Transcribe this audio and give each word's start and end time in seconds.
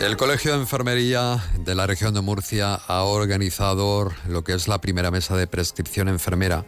El 0.00 0.16
Colegio 0.16 0.52
de 0.52 0.58
Enfermería 0.58 1.42
de 1.58 1.74
la 1.74 1.86
región 1.86 2.12
de 2.14 2.20
Murcia 2.20 2.74
ha 2.74 3.02
organizado 3.04 4.10
lo 4.28 4.44
que 4.44 4.54
es 4.54 4.66
la 4.66 4.80
primera 4.80 5.10
mesa 5.10 5.36
de 5.36 5.46
prescripción 5.46 6.08
enfermera. 6.08 6.64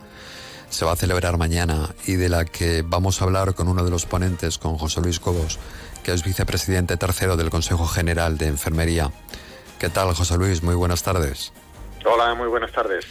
Se 0.72 0.86
va 0.86 0.92
a 0.92 0.96
celebrar 0.96 1.36
mañana 1.36 1.94
y 2.06 2.14
de 2.14 2.30
la 2.30 2.46
que 2.46 2.80
vamos 2.80 3.20
a 3.20 3.24
hablar 3.24 3.54
con 3.54 3.68
uno 3.68 3.84
de 3.84 3.90
los 3.90 4.06
ponentes, 4.06 4.56
con 4.56 4.78
José 4.78 5.02
Luis 5.02 5.20
Cobos, 5.20 5.58
que 6.02 6.14
es 6.14 6.24
vicepresidente 6.24 6.96
tercero 6.96 7.36
del 7.36 7.50
Consejo 7.50 7.86
General 7.86 8.38
de 8.38 8.46
Enfermería. 8.46 9.12
¿Qué 9.78 9.90
tal, 9.90 10.14
José 10.14 10.38
Luis? 10.38 10.62
Muy 10.62 10.74
buenas 10.74 11.02
tardes. 11.02 11.52
Hola, 12.06 12.34
muy 12.34 12.48
buenas 12.48 12.72
tardes. 12.72 13.04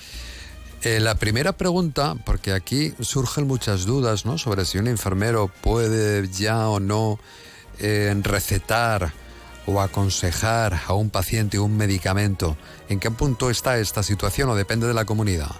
Eh, 0.81 0.99
la 0.99 1.13
primera 1.13 1.53
pregunta, 1.53 2.15
porque 2.25 2.51
aquí 2.51 2.95
surgen 2.99 3.45
muchas 3.45 3.85
dudas 3.85 4.25
¿no? 4.25 4.39
sobre 4.39 4.65
si 4.65 4.79
un 4.79 4.87
enfermero 4.87 5.47
puede 5.61 6.27
ya 6.29 6.67
o 6.67 6.79
no 6.79 7.19
eh, 7.77 8.11
recetar 8.23 9.13
o 9.67 9.81
aconsejar 9.81 10.81
a 10.87 10.93
un 10.93 11.11
paciente 11.11 11.59
un 11.59 11.77
medicamento. 11.77 12.57
¿En 12.89 12.99
qué 12.99 13.11
punto 13.11 13.51
está 13.51 13.77
esta 13.77 14.01
situación 14.01 14.49
o 14.49 14.55
depende 14.55 14.87
de 14.87 14.95
la 14.95 15.05
comunidad? 15.05 15.51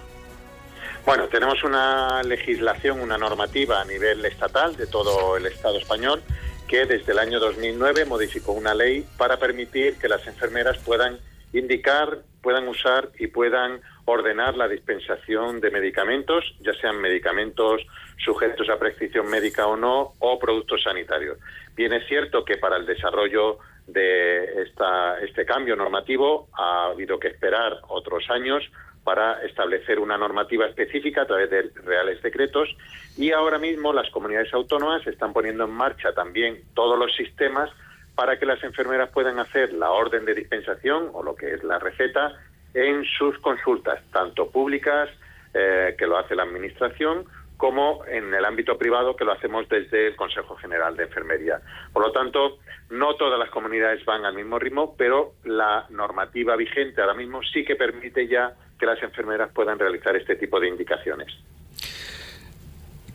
Bueno, 1.04 1.26
tenemos 1.26 1.64
una 1.64 2.22
legislación, 2.22 3.00
una 3.00 3.18
normativa 3.18 3.80
a 3.80 3.84
nivel 3.84 4.24
estatal 4.24 4.76
de 4.76 4.86
todo 4.86 5.36
el 5.36 5.46
Estado 5.46 5.76
español 5.78 6.22
que 6.68 6.86
desde 6.86 7.10
el 7.10 7.18
año 7.18 7.40
2009 7.40 8.04
modificó 8.04 8.52
una 8.52 8.72
ley 8.72 9.04
para 9.18 9.36
permitir 9.36 9.98
que 9.98 10.08
las 10.08 10.24
enfermeras 10.28 10.78
puedan 10.78 11.18
indicar, 11.52 12.20
puedan 12.40 12.68
usar 12.68 13.10
y 13.18 13.26
puedan 13.26 13.80
ordenar 14.04 14.56
la 14.56 14.68
dispensación 14.68 15.60
de 15.60 15.70
medicamentos, 15.72 16.54
ya 16.60 16.72
sean 16.74 17.00
medicamentos 17.00 17.82
sujetos 18.24 18.70
a 18.70 18.78
prescripción 18.78 19.28
médica 19.28 19.66
o 19.66 19.76
no, 19.76 20.14
o 20.20 20.38
productos 20.38 20.84
sanitarios. 20.84 21.36
Bien 21.74 21.92
es 21.92 22.06
cierto 22.06 22.44
que 22.44 22.58
para 22.58 22.76
el 22.76 22.86
desarrollo 22.86 23.58
de 23.86 24.62
esta, 24.62 25.18
este 25.20 25.44
cambio 25.44 25.74
normativo 25.74 26.48
ha 26.56 26.86
habido 26.86 27.18
que 27.18 27.28
esperar 27.28 27.80
otros 27.88 28.30
años 28.30 28.62
para 29.04 29.42
establecer 29.44 29.98
una 29.98 30.16
normativa 30.16 30.66
específica 30.66 31.22
a 31.22 31.26
través 31.26 31.50
de 31.50 31.70
reales 31.84 32.22
decretos 32.22 32.68
y 33.16 33.32
ahora 33.32 33.58
mismo 33.58 33.92
las 33.92 34.08
comunidades 34.10 34.52
autónomas 34.54 35.06
están 35.06 35.32
poniendo 35.32 35.64
en 35.64 35.70
marcha 35.70 36.12
también 36.12 36.60
todos 36.74 36.98
los 36.98 37.14
sistemas 37.14 37.70
para 38.14 38.38
que 38.38 38.46
las 38.46 38.62
enfermeras 38.62 39.10
puedan 39.10 39.38
hacer 39.38 39.72
la 39.72 39.90
orden 39.90 40.24
de 40.24 40.34
dispensación 40.34 41.10
o 41.12 41.22
lo 41.22 41.34
que 41.34 41.54
es 41.54 41.64
la 41.64 41.78
receta 41.78 42.32
en 42.74 43.04
sus 43.04 43.38
consultas, 43.38 44.00
tanto 44.12 44.50
públicas, 44.50 45.08
eh, 45.54 45.94
que 45.98 46.06
lo 46.06 46.16
hace 46.16 46.34
la 46.34 46.44
Administración, 46.44 47.26
como 47.56 48.04
en 48.06 48.34
el 48.34 48.44
ámbito 48.44 48.76
privado 48.76 49.14
que 49.14 49.24
lo 49.24 49.32
hacemos 49.32 49.68
desde 49.68 50.08
el 50.08 50.16
Consejo 50.16 50.56
General 50.56 50.96
de 50.96 51.04
Enfermería. 51.04 51.60
Por 51.92 52.04
lo 52.04 52.12
tanto, 52.12 52.58
no 52.90 53.14
todas 53.14 53.38
las 53.38 53.50
comunidades 53.50 54.04
van 54.04 54.24
al 54.24 54.34
mismo 54.34 54.58
ritmo, 54.58 54.96
pero 54.96 55.34
la 55.44 55.86
normativa 55.90 56.56
vigente 56.56 57.00
ahora 57.00 57.14
mismo 57.14 57.40
sí 57.42 57.64
que 57.64 57.76
permite 57.76 58.26
ya 58.26 58.54
que 58.82 58.86
las 58.86 59.00
enfermeras 59.00 59.48
puedan 59.52 59.78
realizar 59.78 60.16
este 60.16 60.34
tipo 60.34 60.58
de 60.58 60.66
indicaciones. 60.66 61.32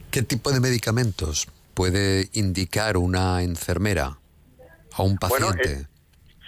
¿Qué 0.09 0.21
tipo 0.21 0.49
de 0.49 0.61
medicamentos 0.61 1.45
puede 1.73 2.29
indicar 2.31 2.95
una 2.95 3.43
enfermera 3.43 4.17
a 4.93 5.03
un 5.03 5.17
paciente? 5.17 5.67
Bueno, 5.67 5.87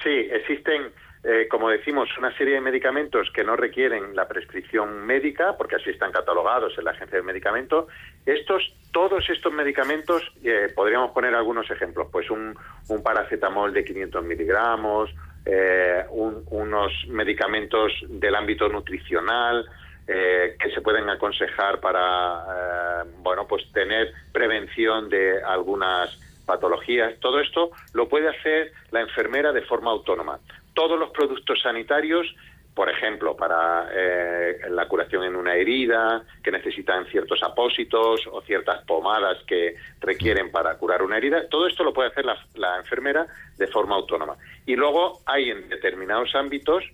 sí, 0.01 0.29
existen 0.31 0.93
eh, 1.21 1.49
como 1.49 1.69
decimos, 1.69 2.07
una 2.17 2.35
serie 2.37 2.55
de 2.55 2.61
medicamentos 2.61 3.29
que 3.33 3.43
no 3.43 3.57
requieren 3.57 4.15
la 4.15 4.25
prescripción 4.29 5.05
médica, 5.05 5.57
porque 5.57 5.75
así 5.75 5.89
están 5.89 6.13
catalogados 6.13 6.77
en 6.77 6.85
la 6.85 6.91
Agencia 6.91 7.17
de 7.17 7.23
Medicamentos. 7.23 7.87
Estos, 8.25 8.73
todos 8.93 9.29
estos 9.29 9.51
medicamentos, 9.51 10.23
eh, 10.45 10.71
podríamos 10.73 11.11
poner 11.11 11.35
algunos 11.35 11.69
ejemplos, 11.69 12.07
pues 12.09 12.29
un, 12.29 12.57
paracetamol 13.03 13.73
de 13.73 13.83
500 13.83 14.23
miligramos, 14.23 15.13
eh, 15.45 16.05
unos 16.09 16.91
medicamentos 17.07 17.91
del 18.07 18.35
ámbito 18.35 18.69
nutricional, 18.69 19.65
que 20.05 20.71
se 20.73 20.81
pueden 20.81 21.07
aconsejar 21.07 21.79
para 21.79 23.03
bueno 23.21 23.45
pues 23.47 23.71
tener 23.71 24.11
prevención 24.31 25.07
de 25.07 25.39
algunas 25.43 26.17
patologías. 26.49 27.13
Todo 27.19 27.39
esto 27.39 27.69
lo 27.93 28.09
puede 28.09 28.27
hacer 28.27 28.71
la 28.89 29.01
enfermera 29.01 29.53
de 29.53 29.61
forma 29.61 29.91
autónoma. 29.91 30.39
Todos 30.73 30.99
los 30.99 31.11
productos 31.11 31.61
sanitarios, 31.61 32.25
por 32.79 32.89
ejemplo, 32.89 33.35
para 33.35 33.89
eh, 33.91 34.57
la 34.69 34.87
curación 34.87 35.25
en 35.25 35.35
una 35.35 35.53
herida, 35.53 36.23
que 36.41 36.49
necesitan 36.49 37.05
ciertos 37.07 37.43
apósitos 37.43 38.25
o 38.31 38.41
ciertas 38.43 38.85
pomadas 38.85 39.37
que 39.45 39.75
requieren 39.99 40.49
para 40.49 40.77
curar 40.77 41.01
una 41.01 41.17
herida, 41.17 41.49
todo 41.49 41.67
esto 41.67 41.83
lo 41.83 41.91
puede 41.91 42.07
hacer 42.07 42.23
la, 42.23 42.77
enfermera 42.77 43.27
de 43.57 43.67
forma 43.67 43.95
autónoma. 43.95 44.37
Y 44.65 44.77
luego 44.77 45.19
hay 45.25 45.49
en 45.49 45.67
determinados 45.67 46.33
ámbitos 46.35 46.85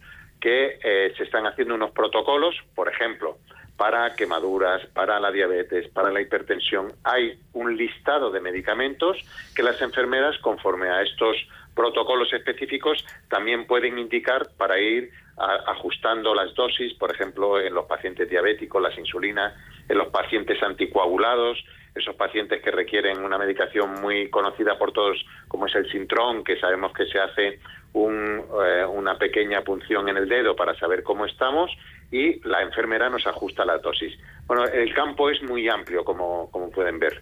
que 0.41 0.79
eh, 0.83 1.13
se 1.17 1.23
están 1.23 1.45
haciendo 1.45 1.75
unos 1.75 1.91
protocolos, 1.91 2.55
por 2.73 2.89
ejemplo, 2.89 3.37
para 3.77 4.15
quemaduras, 4.15 4.83
para 4.87 5.19
la 5.19 5.31
diabetes, 5.31 5.87
para 5.89 6.09
la 6.09 6.19
hipertensión. 6.19 6.93
Hay 7.03 7.37
un 7.53 7.77
listado 7.77 8.31
de 8.31 8.39
medicamentos 8.39 9.19
que 9.55 9.61
las 9.61 9.79
enfermeras, 9.83 10.35
conforme 10.39 10.89
a 10.89 11.03
estos 11.03 11.37
protocolos 11.75 12.33
específicos 12.33 13.05
también 13.27 13.67
pueden 13.67 13.99
indicar 13.99 14.47
para 14.57 14.79
ir 14.79 15.11
ajustando 15.37 16.33
las 16.33 16.53
dosis, 16.55 16.93
por 16.93 17.11
ejemplo, 17.11 17.59
en 17.59 17.73
los 17.73 17.85
pacientes 17.85 18.29
diabéticos, 18.29 18.81
las 18.81 18.97
insulinas, 18.97 19.53
en 19.89 19.97
los 19.97 20.07
pacientes 20.07 20.61
anticoagulados, 20.63 21.63
esos 21.93 22.15
pacientes 22.15 22.61
que 22.61 22.71
requieren 22.71 23.23
una 23.23 23.37
medicación 23.37 24.01
muy 24.01 24.29
conocida 24.29 24.77
por 24.77 24.91
todos, 24.91 25.25
como 25.47 25.65
es 25.65 25.75
el 25.75 25.89
Sintrón, 25.91 26.43
que 26.43 26.59
sabemos 26.59 26.93
que 26.93 27.05
se 27.05 27.19
hace 27.19 27.47
eh, 27.47 28.85
una 28.89 29.17
pequeña 29.17 29.61
punción 29.61 30.09
en 30.09 30.17
el 30.17 30.27
dedo 30.27 30.55
para 30.55 30.77
saber 30.77 31.03
cómo 31.03 31.25
estamos 31.25 31.71
y 32.11 32.45
la 32.47 32.61
enfermera 32.61 33.09
nos 33.09 33.25
ajusta 33.27 33.65
la 33.65 33.77
dosis. 33.77 34.17
Bueno, 34.45 34.65
el 34.65 34.93
campo 34.93 35.29
es 35.29 35.41
muy 35.43 35.69
amplio, 35.69 36.03
como, 36.03 36.49
como 36.51 36.69
pueden 36.69 36.99
ver. 36.99 37.21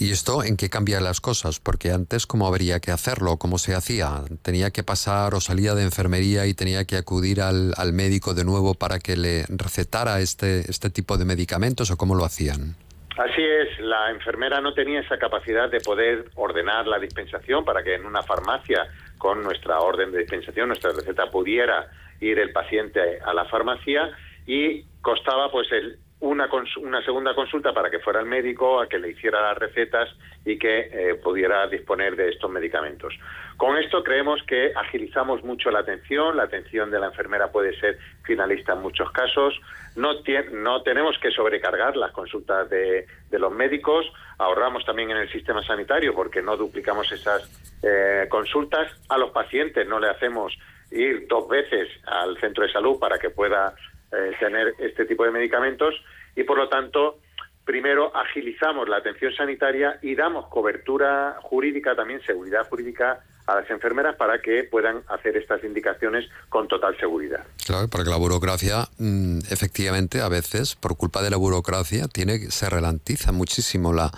¿Y 0.00 0.12
esto 0.12 0.44
en 0.44 0.56
qué 0.56 0.70
cambia 0.70 1.00
las 1.00 1.20
cosas? 1.20 1.58
Porque 1.58 1.90
antes, 1.90 2.26
¿cómo 2.26 2.46
habría 2.46 2.78
que 2.78 2.92
hacerlo? 2.92 3.36
¿Cómo 3.36 3.58
se 3.58 3.74
hacía? 3.74 4.22
¿Tenía 4.42 4.70
que 4.70 4.84
pasar 4.84 5.34
o 5.34 5.40
salía 5.40 5.74
de 5.74 5.82
enfermería 5.82 6.46
y 6.46 6.54
tenía 6.54 6.84
que 6.84 6.96
acudir 6.96 7.40
al, 7.40 7.74
médico 7.92 8.32
de 8.32 8.44
nuevo 8.44 8.74
para 8.74 9.00
que 9.00 9.16
le 9.16 9.44
recetara 9.48 10.20
este, 10.20 10.60
este 10.70 10.90
tipo 10.90 11.18
de 11.18 11.24
medicamentos 11.24 11.90
o 11.90 11.96
cómo 11.96 12.14
lo 12.14 12.24
hacían? 12.24 12.76
Así 13.16 13.42
es, 13.42 13.80
la 13.80 14.12
enfermera 14.12 14.60
no 14.60 14.72
tenía 14.72 15.00
esa 15.00 15.18
capacidad 15.18 15.68
de 15.68 15.80
poder 15.80 16.26
ordenar 16.36 16.86
la 16.86 17.00
dispensación 17.00 17.64
para 17.64 17.82
que 17.82 17.96
en 17.96 18.06
una 18.06 18.22
farmacia 18.22 18.86
con 19.18 19.42
nuestra 19.42 19.80
orden 19.80 20.12
de 20.12 20.20
dispensación, 20.20 20.68
nuestra 20.68 20.92
receta 20.92 21.28
pudiera 21.28 21.90
ir 22.20 22.38
el 22.38 22.52
paciente 22.52 23.18
a 23.18 23.34
la 23.34 23.46
farmacia 23.46 24.12
y 24.46 24.84
costaba 25.02 25.50
pues 25.50 25.66
el 25.72 25.98
una, 26.20 26.48
una 26.80 27.04
segunda 27.04 27.34
consulta 27.34 27.72
para 27.72 27.90
que 27.90 28.00
fuera 28.00 28.20
el 28.20 28.26
médico 28.26 28.80
a 28.80 28.88
que 28.88 28.98
le 28.98 29.10
hiciera 29.10 29.40
las 29.40 29.58
recetas 29.58 30.08
y 30.44 30.58
que 30.58 30.88
eh, 30.92 31.14
pudiera 31.14 31.66
disponer 31.68 32.16
de 32.16 32.30
estos 32.30 32.50
medicamentos. 32.50 33.14
Con 33.56 33.76
esto 33.76 34.02
creemos 34.02 34.42
que 34.44 34.72
agilizamos 34.74 35.44
mucho 35.44 35.70
la 35.70 35.80
atención, 35.80 36.36
la 36.36 36.44
atención 36.44 36.90
de 36.90 36.98
la 36.98 37.06
enfermera 37.06 37.52
puede 37.52 37.78
ser 37.78 37.98
finalista 38.24 38.72
en 38.72 38.82
muchos 38.82 39.10
casos, 39.12 39.60
no, 39.94 40.12
no 40.52 40.82
tenemos 40.82 41.18
que 41.18 41.30
sobrecargar 41.30 41.96
las 41.96 42.12
consultas 42.12 42.68
de, 42.68 43.06
los 43.30 43.52
médicos, 43.52 44.06
ahorramos 44.38 44.84
también 44.84 45.10
en 45.10 45.18
el 45.18 45.30
sistema 45.30 45.62
sanitario 45.62 46.14
porque 46.14 46.42
no 46.42 46.56
duplicamos 46.56 47.10
esas 47.12 47.48
eh, 47.82 48.26
consultas, 48.28 48.90
a 49.08 49.18
los 49.18 49.30
pacientes 49.30 49.86
no 49.86 50.00
le 50.00 50.08
hacemos 50.08 50.56
ir 50.90 51.26
dos 51.28 51.48
veces 51.48 51.88
al 52.06 52.38
centro 52.38 52.64
de 52.64 52.72
salud 52.72 52.98
para 52.98 53.18
que 53.18 53.30
pueda 53.30 53.74
eh, 54.12 54.32
tener 54.38 54.74
este 54.78 55.04
tipo 55.04 55.24
de 55.24 55.30
medicamentos 55.30 55.94
y 56.34 56.44
por 56.44 56.58
lo 56.58 56.68
tanto 56.68 57.18
primero 57.64 58.16
agilizamos 58.16 58.88
la 58.88 58.96
atención 58.96 59.32
sanitaria 59.34 59.98
y 60.00 60.14
damos 60.14 60.46
cobertura 60.48 61.36
jurídica, 61.42 61.94
también 61.94 62.22
seguridad 62.22 62.66
jurídica 62.66 63.22
a 63.48 63.56
las 63.56 63.70
enfermeras 63.70 64.14
para 64.16 64.40
que 64.40 64.64
puedan 64.64 65.02
hacer 65.08 65.36
estas 65.36 65.64
indicaciones 65.64 66.26
con 66.48 66.68
total 66.68 66.96
seguridad. 66.98 67.44
Claro, 67.66 67.88
porque 67.88 68.10
la 68.10 68.16
burocracia, 68.16 68.88
mm, 68.98 69.38
efectivamente, 69.50 70.20
a 70.20 70.28
veces, 70.28 70.76
por 70.76 70.96
culpa 70.96 71.22
de 71.22 71.30
la 71.30 71.38
burocracia, 71.38 72.08
tiene 72.08 72.50
se 72.50 72.68
ralentiza 72.68 73.32
muchísimo 73.32 73.94
la, 73.94 74.12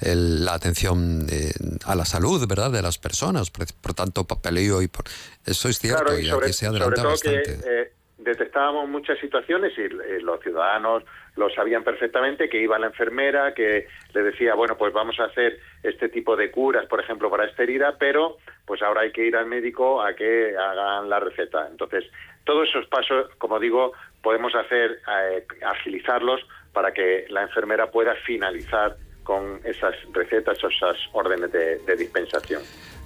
la 0.00 0.54
atención 0.54 1.26
eh, 1.30 1.52
a 1.84 1.96
la 1.96 2.04
salud, 2.04 2.46
¿verdad?, 2.48 2.70
de 2.70 2.82
las 2.82 2.98
personas, 2.98 3.50
por, 3.50 3.94
tanto 3.94 4.24
papeleo 4.24 4.80
y 4.80 4.88
por... 4.88 5.04
Eso 5.44 5.68
es 5.68 5.78
cierto, 5.78 6.18
y, 6.18 6.30
aquí 6.30 6.52
se 6.52 6.66
adelanta 6.66 7.04
bastante. 7.04 7.58
Eh, 7.64 7.92
detectábamos 8.28 8.88
muchas 8.88 9.18
situaciones 9.18 9.72
y 9.78 9.88
los 10.22 10.40
ciudadanos 10.40 11.04
lo 11.36 11.50
sabían 11.50 11.84
perfectamente, 11.84 12.48
que 12.48 12.60
iba 12.60 12.78
la 12.78 12.86
enfermera, 12.86 13.54
que 13.54 13.86
le 14.12 14.22
decía, 14.22 14.54
bueno, 14.54 14.76
pues 14.76 14.92
vamos 14.92 15.18
a 15.20 15.24
hacer 15.24 15.58
este 15.82 16.08
tipo 16.08 16.36
de 16.36 16.50
curas, 16.50 16.86
por 16.86 17.00
ejemplo, 17.00 17.30
para 17.30 17.46
esta 17.46 17.62
herida, 17.62 17.96
pero 17.98 18.36
pues 18.66 18.82
ahora 18.82 19.02
hay 19.02 19.12
que 19.12 19.24
ir 19.24 19.36
al 19.36 19.46
médico 19.46 20.02
a 20.02 20.14
que 20.14 20.56
hagan 20.56 21.08
la 21.08 21.20
receta. 21.20 21.66
Entonces, 21.70 22.04
todos 22.44 22.68
esos 22.68 22.86
pasos, 22.86 23.30
como 23.38 23.58
digo, 23.58 23.92
podemos 24.22 24.54
hacer, 24.54 25.00
eh, 25.32 25.44
agilizarlos 25.64 26.40
para 26.72 26.92
que 26.92 27.26
la 27.28 27.42
enfermera 27.42 27.90
pueda 27.90 28.14
finalizar 28.26 28.96
con 29.28 29.60
esas 29.62 29.94
recetas 30.14 30.56
o 30.64 30.68
esas 30.68 30.96
órdenes 31.12 31.52
de, 31.52 31.96
dispensación. 31.96 32.62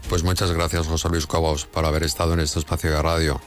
Pues 0.09 0.23
muchas 0.23 0.53
gracias, 0.53 0.87
José 0.87 1.09
Luis 1.09 1.27
Cobos, 1.27 1.67
por 1.67 1.85
haber 1.85 2.05
estado 2.05 2.35
en 2.35 2.41
este 2.41 2.61
espacio 2.61 2.93
de 2.93 3.03
radio. 3.03 3.41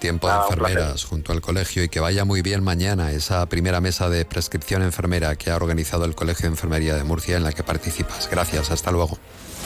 Tiempo 0.00 0.28
de 0.28 0.34
enfermeras 0.36 1.04
junto 1.04 1.32
al 1.32 1.42
colegio 1.42 1.84
y 1.84 1.90
que 1.90 2.00
vaya 2.00 2.24
muy 2.24 2.40
bien 2.40 2.64
mañana 2.64 3.12
esa 3.12 3.46
primera 3.50 3.82
mesa 3.82 4.08
de 4.08 4.24
prescripción 4.24 4.82
enfermera 4.82 5.36
que 5.36 5.50
ha 5.50 5.56
organizado 5.56 6.06
el 6.06 6.14
Colegio 6.14 6.44
de 6.44 6.54
Enfermería 6.54 6.96
de 6.96 7.04
Murcia 7.04 7.36
en 7.36 7.44
la 7.44 7.52
que 7.52 7.62
participas. 7.62 8.30
Gracias, 8.30 8.70
hasta 8.70 8.90
luego. 8.90 9.18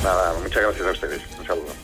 Nada, 0.03 0.35
muchas 0.43 0.63
gracias 0.63 0.87
a 0.89 0.91
ustedes. 0.91 1.23
Un 1.39 1.47
saludo. 1.47 1.76